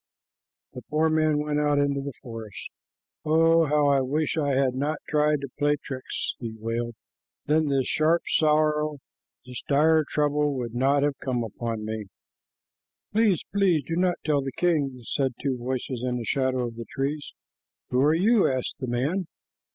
The 0.73 0.81
poor 0.89 1.09
man 1.09 1.37
went 1.37 1.59
out 1.59 1.77
into 1.77 2.01
the 2.01 2.13
forest. 2.23 2.71
"Oh, 3.23 3.65
how 3.65 3.85
I 3.85 4.01
wish 4.01 4.35
I 4.35 4.55
had 4.55 4.73
not 4.73 4.97
tried 5.07 5.41
to 5.41 5.49
play 5.59 5.75
tricks," 5.75 6.33
he 6.39 6.55
wailed. 6.57 6.95
"Then 7.45 7.67
this 7.67 7.85
sharp 7.87 8.23
sorrow, 8.25 8.97
this 9.45 9.61
dire 9.67 10.03
trouble, 10.09 10.55
would 10.57 10.73
not 10.73 11.03
have 11.03 11.19
come 11.19 11.43
upon 11.43 11.85
me." 11.85 12.05
"Please, 13.13 13.43
please 13.53 13.83
do 13.85 13.95
not 13.95 14.15
tell 14.25 14.41
the 14.41 14.51
king," 14.53 15.01
said 15.03 15.33
two 15.39 15.55
voices 15.55 16.01
in 16.03 16.17
the 16.17 16.25
shadow 16.25 16.65
of 16.67 16.77
the 16.77 16.85
trees. 16.89 17.33
"Who 17.91 18.01
are 18.01 18.15
you?" 18.15 18.47
asked 18.51 18.79
the 18.79 18.87
man. 18.87 19.27